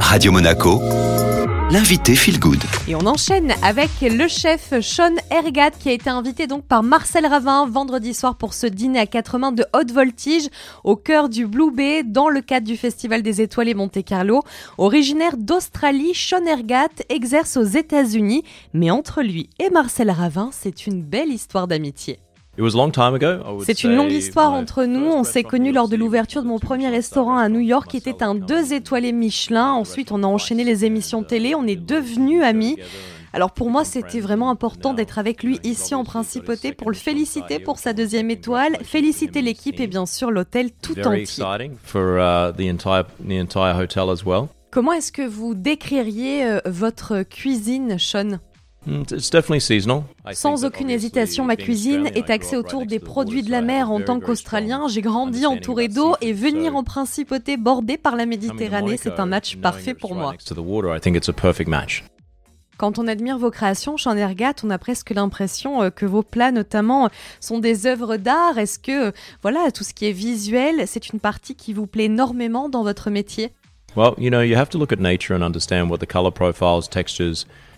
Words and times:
Radio 0.00 0.32
Monaco, 0.32 0.80
l'invité 1.70 2.14
Feel 2.14 2.38
Good. 2.38 2.62
Et 2.88 2.94
on 2.94 3.06
enchaîne 3.06 3.52
avec 3.62 3.90
le 4.00 4.28
chef 4.28 4.80
Sean 4.80 5.14
Ergat 5.30 5.70
qui 5.70 5.88
a 5.88 5.92
été 5.92 6.08
invité 6.08 6.46
donc 6.46 6.64
par 6.64 6.82
Marcel 6.82 7.26
Ravin 7.26 7.66
vendredi 7.66 8.14
soir 8.14 8.36
pour 8.36 8.54
ce 8.54 8.66
dîner 8.66 9.00
à 9.00 9.06
quatre 9.06 9.38
mains 9.38 9.52
de 9.52 9.64
haute 9.74 9.92
voltige 9.92 10.48
au 10.84 10.96
cœur 10.96 11.28
du 11.28 11.46
Blue 11.46 11.70
Bay 11.70 12.02
dans 12.04 12.28
le 12.28 12.40
cadre 12.40 12.66
du 12.66 12.76
Festival 12.76 13.22
des 13.22 13.40
Étoiles 13.40 13.68
et 13.68 13.74
Monte 13.74 14.04
Carlo. 14.04 14.42
Originaire 14.78 15.36
d'Australie, 15.36 16.14
Sean 16.14 16.46
Ergat 16.46 16.88
exerce 17.08 17.56
aux 17.56 17.64
États-Unis, 17.64 18.44
mais 18.72 18.90
entre 18.90 19.22
lui 19.22 19.50
et 19.58 19.70
Marcel 19.70 20.10
Ravin, 20.10 20.50
c'est 20.52 20.86
une 20.86 21.02
belle 21.02 21.30
histoire 21.30 21.66
d'amitié. 21.66 22.20
C'est 23.64 23.84
une 23.84 23.94
longue 23.94 24.12
histoire 24.12 24.52
entre 24.52 24.84
nous. 24.84 25.06
On 25.06 25.24
s'est 25.24 25.42
connus 25.42 25.72
lors 25.72 25.88
de 25.88 25.96
l'ouverture 25.96 26.42
de 26.42 26.48
mon 26.48 26.58
premier 26.58 26.88
restaurant 26.88 27.36
à 27.36 27.48
New 27.48 27.60
York 27.60 27.88
qui 27.90 27.96
était 27.98 28.22
un 28.22 28.34
deux 28.34 28.72
étoilé 28.72 29.12
Michelin. 29.12 29.72
Ensuite, 29.72 30.10
on 30.12 30.22
a 30.22 30.26
enchaîné 30.26 30.64
les 30.64 30.84
émissions 30.84 31.22
télé. 31.22 31.54
On 31.54 31.66
est 31.66 31.76
devenus 31.76 32.42
amis. 32.42 32.78
Alors 33.32 33.50
pour 33.50 33.68
moi, 33.68 33.84
c'était 33.84 34.20
vraiment 34.20 34.48
important 34.48 34.94
d'être 34.94 35.18
avec 35.18 35.42
lui 35.42 35.60
ici 35.62 35.94
en 35.94 36.04
Principauté 36.04 36.72
pour 36.72 36.90
le 36.90 36.96
féliciter 36.96 37.58
pour 37.58 37.78
sa 37.78 37.92
deuxième 37.92 38.30
étoile, 38.30 38.78
féliciter 38.82 39.42
l'équipe 39.42 39.78
et 39.78 39.86
bien 39.86 40.06
sûr 40.06 40.30
l'hôtel 40.30 40.70
tout 40.72 40.98
entier. 41.06 41.44
Comment 44.70 44.92
est-ce 44.92 45.12
que 45.12 45.26
vous 45.26 45.54
décririez 45.54 46.46
euh, 46.46 46.60
votre 46.64 47.22
cuisine, 47.22 47.98
Sean? 47.98 48.38
Sans 50.32 50.64
aucune 50.64 50.90
hésitation, 50.90 51.44
ma 51.44 51.56
cuisine 51.56 52.08
est 52.14 52.30
axée 52.30 52.56
autour 52.56 52.86
des 52.86 52.98
produits 52.98 53.42
de 53.42 53.50
la 53.50 53.62
mer. 53.62 53.90
En 53.90 54.00
tant 54.00 54.20
qu'Australien, 54.20 54.88
j'ai 54.88 55.02
grandi 55.02 55.46
entouré 55.46 55.88
d'eau 55.88 56.14
et 56.20 56.32
venir 56.32 56.76
en 56.76 56.84
principauté 56.84 57.56
bordée 57.56 57.98
par 57.98 58.16
la 58.16 58.26
Méditerranée, 58.26 58.96
c'est 58.96 59.20
un 59.20 59.26
match 59.26 59.56
parfait 59.56 59.94
pour 59.94 60.14
moi. 60.14 60.34
Quand 62.76 62.98
on 62.98 63.06
admire 63.06 63.38
vos 63.38 63.50
créations, 63.50 63.96
Sean 63.96 64.16
Ergat, 64.16 64.54
on 64.62 64.68
a 64.68 64.78
presque 64.78 65.10
l'impression 65.10 65.82
euh, 65.82 65.90
que 65.90 66.04
vos 66.04 66.22
plats, 66.22 66.52
notamment, 66.52 67.08
sont 67.40 67.58
des 67.58 67.86
œuvres 67.86 68.18
d'art. 68.18 68.58
Est-ce 68.58 68.78
que, 68.78 69.12
voilà, 69.40 69.70
tout 69.72 69.82
ce 69.82 69.94
qui 69.94 70.06
est 70.06 70.12
visuel, 70.12 70.86
c'est 70.86 71.08
une 71.08 71.20
partie 71.20 71.54
qui 71.54 71.72
vous 71.72 71.86
plaît 71.86 72.04
énormément 72.04 72.68
dans 72.68 72.82
votre 72.82 73.08
métier? 73.08 73.50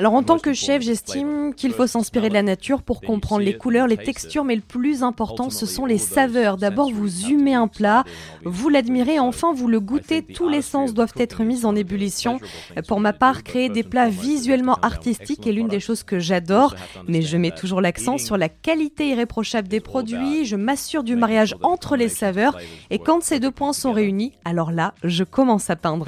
Alors 0.00 0.14
en 0.14 0.22
tant 0.22 0.38
que 0.38 0.52
chef, 0.52 0.80
j'estime 0.82 1.52
qu'il 1.54 1.72
faut 1.72 1.88
s'inspirer 1.88 2.28
de 2.28 2.34
la 2.34 2.44
nature 2.44 2.82
pour 2.82 3.00
comprendre 3.00 3.42
les 3.42 3.56
couleurs, 3.56 3.88
les 3.88 3.96
textures, 3.96 4.44
mais 4.44 4.54
le 4.54 4.60
plus 4.60 5.02
important, 5.02 5.50
ce 5.50 5.66
sont 5.66 5.86
les 5.86 5.98
saveurs. 5.98 6.56
D'abord, 6.56 6.92
vous 6.92 7.26
humez 7.26 7.54
un 7.54 7.66
plat, 7.66 8.04
vous 8.44 8.68
l'admirez, 8.68 9.18
enfin 9.18 9.52
vous 9.52 9.66
le 9.66 9.80
goûtez. 9.80 10.22
Tous 10.22 10.48
les 10.48 10.62
sens 10.62 10.94
doivent 10.94 11.14
être 11.16 11.42
mis 11.42 11.66
en 11.66 11.74
ébullition. 11.74 12.38
Pour 12.86 13.00
ma 13.00 13.12
part, 13.12 13.42
créer 13.42 13.70
des 13.70 13.82
plats 13.82 14.08
visuellement 14.08 14.78
artistiques 14.82 15.44
est 15.48 15.52
l'une 15.52 15.66
des 15.66 15.80
choses 15.80 16.04
que 16.04 16.20
j'adore, 16.20 16.76
mais 17.08 17.22
je 17.22 17.36
mets 17.36 17.50
toujours 17.50 17.80
l'accent 17.80 18.18
sur 18.18 18.36
la 18.36 18.48
qualité 18.48 19.08
irréprochable 19.08 19.66
des 19.66 19.80
produits. 19.80 20.44
Je 20.44 20.54
m'assure 20.54 21.02
du 21.02 21.16
mariage 21.16 21.56
entre 21.62 21.96
les 21.96 22.08
saveurs, 22.08 22.56
et 22.90 23.00
quand 23.00 23.20
ces 23.20 23.40
deux 23.40 23.50
points 23.50 23.72
sont 23.72 23.92
réunis, 23.92 24.32
alors 24.44 24.70
là, 24.70 24.94
je 25.02 25.24
commence 25.24 25.70
à 25.70 25.76
peindre. 25.76 26.07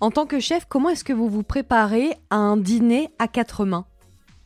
En 0.00 0.10
tant 0.10 0.26
que 0.26 0.40
chef, 0.40 0.66
comment 0.68 0.90
est-ce 0.90 1.04
que 1.04 1.12
vous 1.12 1.28
vous 1.28 1.42
préparez 1.42 2.10
à 2.30 2.36
un 2.36 2.56
dîner 2.56 3.08
à 3.18 3.28
quatre 3.28 3.64
mains 3.64 3.86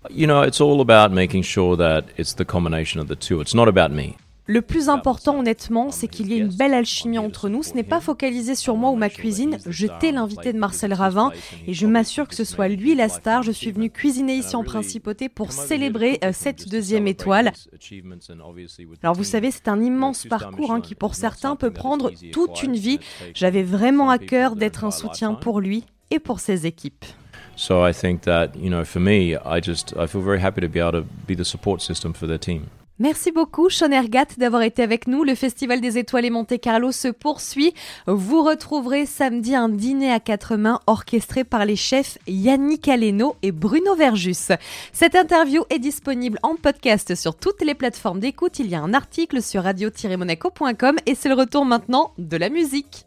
You 0.09 0.27
know, 0.27 0.43
it's 0.45 0.61
all 0.61 0.81
about 0.81 1.15
making 1.15 1.43
sure 1.43 1.77
that 1.77 2.05
it's 2.17 2.35
the 2.35 2.45
combination 2.45 3.01
of 3.01 3.09
the 3.09 3.17
two. 3.17 3.41
It's 3.43 3.55
not 3.55 3.69
about 3.69 3.95
me. 3.95 4.17
Le 4.51 4.63
plus 4.63 4.89
important, 4.89 5.39
honnêtement, 5.39 5.93
c'est 5.93 6.09
qu'il 6.09 6.27
y 6.27 6.35
ait 6.35 6.39
une 6.39 6.49
belle 6.53 6.75
alchimie 6.75 7.19
entre 7.19 7.49
nous. 7.49 7.63
Ce 7.63 7.75
n'est 7.75 7.85
pas 7.85 8.01
focalisé 8.01 8.57
sur 8.57 8.75
moi 8.75 8.91
ou 8.91 8.97
ma 8.97 9.09
cuisine. 9.09 9.59
Je 9.65 9.87
t'ai 9.87 10.11
l'invité 10.11 10.53
de 10.53 10.59
Marcel 10.59 10.93
Ravin 10.93 11.31
et 11.69 11.73
je 11.73 11.87
m'assure 11.87 12.27
que 12.27 12.35
ce 12.35 12.43
soit 12.43 12.67
lui 12.67 12.97
la 12.97 13.09
star. 13.09 13.45
Je 13.45 13.53
suis 13.53 13.71
venu 13.71 13.91
cuisiner 13.91 14.35
ici 14.35 14.57
en 14.57 14.65
Principauté 14.65 15.29
pour 15.29 15.53
célébrer 15.53 16.19
euh, 16.25 16.33
cette 16.33 16.69
deuxième 16.69 17.07
étoile. 17.07 17.53
Alors 19.05 19.15
vous 19.15 19.23
savez, 19.23 19.53
c'est 19.53 19.69
un 19.69 19.81
immense 19.81 20.27
parcours 20.27 20.73
hein, 20.73 20.81
qui 20.81 20.97
pour 20.97 21.15
certains 21.15 21.55
peut 21.55 21.71
prendre 21.71 22.11
toute 22.33 22.65
une 22.65 22.75
vie. 22.75 22.99
J'avais 23.35 23.63
vraiment 23.63 24.11
à 24.11 24.19
cœur 24.19 24.57
d'être 24.57 24.83
un 24.83 24.91
soutien 24.91 25.35
pour 25.35 25.61
lui 25.61 25.85
et 26.11 26.19
pour 26.19 26.41
ses 26.41 26.67
équipes. 26.67 27.05
So 27.55 27.87
I 27.87 27.93
think 27.93 28.23
that, 28.23 28.57
you 28.57 28.69
know, 28.69 28.85
for 28.85 29.01
me, 29.01 29.37
I 29.45 29.61
just 29.63 29.95
I 29.97 30.09
feel 30.09 30.23
very 30.23 30.43
happy 30.43 30.61
to 30.61 30.69
be 30.69 30.81
able 30.81 31.03
to 31.03 31.07
be 31.29 31.37
the 31.37 31.45
support 31.45 31.83
system 31.83 32.15
for 32.15 32.27
their 32.27 32.41
team. 32.41 32.67
Merci 33.01 33.33
beaucoup, 33.33 33.71
Sean 33.71 33.91
Ergat, 33.93 34.27
d'avoir 34.37 34.61
été 34.61 34.83
avec 34.83 35.07
nous. 35.07 35.25
Le 35.25 35.35
Festival 35.35 35.81
des 35.81 35.97
Étoiles 35.97 36.27
et 36.27 36.31
Monte 36.31 36.61
Carlo 36.61 36.93
se 36.93 37.09
poursuit. 37.09 37.73
Vous 38.07 38.43
retrouverez 38.43 39.07
samedi 39.07 39.55
un 39.55 39.71
dîner 39.71 40.13
à 40.13 40.21
quatre 40.21 40.57
mains 40.57 40.81
orchestré 40.87 41.43
par 41.43 41.65
les 41.65 41.77
chefs 41.77 42.19
Yannick 42.27 42.89
Aleno 42.89 43.37
et 43.43 43.53
Bruno 43.53 43.95
Verjus. 43.95 44.53
Cette 44.93 45.15
interview 45.15 45.65
est 45.71 45.79
disponible 45.79 46.39
en 46.43 46.57
podcast 46.57 47.15
sur 47.15 47.35
toutes 47.35 47.63
les 47.63 47.75
plateformes 47.75 48.21
d'écoute. 48.21 48.59
Il 48.59 48.69
y 48.69 48.75
a 48.75 48.83
un 48.83 48.93
article 48.93 49.43
sur 49.43 49.63
radio-monaco.com 49.63 50.97
et 51.07 51.15
c'est 51.15 51.31
le 51.31 51.37
retour 51.37 51.65
maintenant 51.65 52.13
de 52.19 52.37
la 52.37 52.51
musique. 52.51 52.99